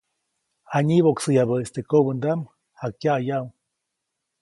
[0.71, 2.39] Janyiboʼksäyabäʼis teʼ kobändaʼm,
[2.79, 3.47] jakyaʼyaʼuŋ.